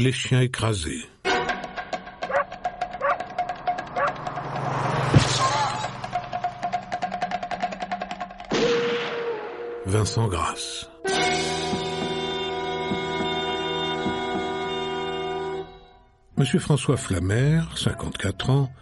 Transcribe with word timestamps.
Les 0.00 0.12
chiens 0.12 0.40
écrasés. 0.40 1.04
Vincent 9.84 10.26
Grasse. 10.28 10.90
Monsieur 16.38 16.58
François 16.60 16.96
Flamère, 16.96 17.76
54 17.76 18.48
ans, 18.48 18.72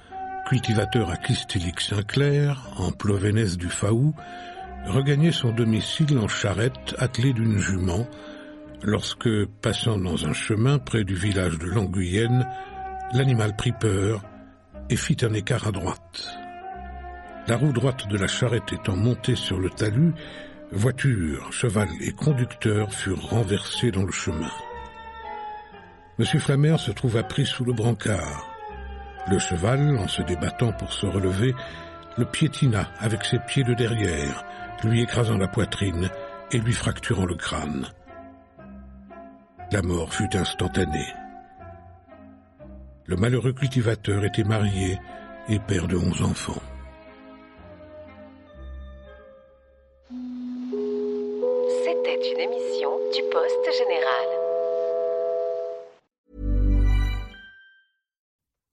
cultivateur 0.49 1.11
à 1.11 1.17
Kistilic-Saint-Clair, 1.17 2.65
en 2.77 2.93
Plovénès 2.93 3.57
du 3.57 3.69
Faou, 3.69 4.15
regagnait 4.87 5.33
son 5.33 5.51
domicile 5.51 6.17
en 6.17 6.29
charrette 6.29 6.95
attelé 6.97 7.33
d'une 7.33 7.59
jument 7.59 8.07
lorsque, 8.83 9.47
passant 9.63 9.99
dans 9.99 10.27
un 10.27 10.33
chemin 10.33 10.79
près 10.79 11.05
du 11.05 11.15
village 11.15 11.59
de 11.59 11.67
Languyenne, 11.67 12.47
l'animal 13.13 13.57
prit 13.57 13.73
peur 13.73 14.23
et 14.91 14.97
fit 14.97 15.17
un 15.23 15.33
écart 15.33 15.67
à 15.67 15.73
droite. 15.73 16.39
La 17.47 17.57
roue 17.57 17.73
droite 17.73 18.09
de 18.09 18.19
la 18.19 18.29
charrette 18.29 18.73
étant 18.73 18.97
montée 18.97 19.37
sur 19.37 19.59
le 19.59 19.71
talus, 19.71 20.13
voiture, 20.71 21.53
cheval 21.53 21.89
et 22.01 22.13
conducteur 22.13 22.93
furent 22.93 23.31
renversés 23.31 23.91
dans 23.91 24.05
le 24.05 24.13
chemin. 24.13 24.51
Monsieur 26.19 26.41
Flamère 26.41 26.81
se 26.81 26.91
trouva 26.91 27.23
pris 27.23 27.47
sous 27.47 27.65
le 27.65 27.73
brancard. 27.73 28.47
Le 29.31 29.39
cheval, 29.39 29.97
en 29.99 30.09
se 30.09 30.23
débattant 30.23 30.73
pour 30.73 30.93
se 30.93 31.07
relever, 31.07 31.55
le 32.17 32.25
piétina 32.25 32.91
avec 32.99 33.25
ses 33.25 33.39
pieds 33.39 33.65
de 33.65 33.75
derrière, 33.75 34.45
lui 34.85 35.03
écrasant 35.03 35.39
la 35.39 35.49
poitrine 35.49 36.11
et 36.51 36.59
lui 36.59 36.73
fracturant 36.73 37.27
le 37.27 37.37
crâne. 37.37 37.87
La 39.71 39.83
mort 39.83 40.15
fut 40.15 40.35
instantanée. 40.35 41.13
Le 43.05 43.17
malheureux 43.17 43.53
cultivateur 43.53 44.25
était 44.25 44.45
marié 44.45 44.99
et 45.51 45.59
père 45.59 45.87
de 45.87 45.97
onze 45.97 46.23
enfants. 46.23 46.63
C'était 51.85 52.33
une 52.33 52.41
émission 52.41 52.91
du 53.13 53.23
Poste 53.31 53.69
Général. 53.77 54.29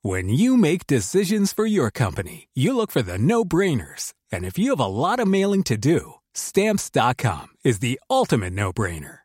When 0.01 0.29
you 0.29 0.55
make 0.55 0.87
decisions 0.87 1.51
for 1.51 1.65
your 1.65 1.91
company, 1.91 2.47
you 2.53 2.73
look 2.73 2.91
for 2.91 3.01
the 3.01 3.17
no-brainers. 3.17 4.13
And 4.31 4.45
if 4.45 4.57
you 4.57 4.69
have 4.69 4.79
a 4.79 4.87
lot 4.87 5.19
of 5.19 5.27
mailing 5.27 5.63
to 5.63 5.75
do, 5.75 6.15
stamps.com 6.33 7.47
is 7.65 7.79
the 7.79 7.99
ultimate 8.09 8.53
no-brainer. 8.53 9.24